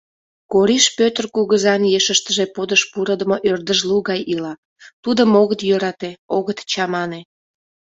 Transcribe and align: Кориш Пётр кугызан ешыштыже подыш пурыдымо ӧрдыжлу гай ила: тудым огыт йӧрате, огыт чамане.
Кориш 0.53 0.85
Пётр 0.97 1.25
кугызан 1.35 1.81
ешыштыже 1.97 2.45
подыш 2.55 2.81
пурыдымо 2.91 3.37
ӧрдыжлу 3.51 3.97
гай 4.09 4.21
ила: 4.33 4.53
тудым 5.03 5.29
огыт 5.41 5.61
йӧрате, 5.69 6.11
огыт 6.37 6.59
чамане. 6.71 7.21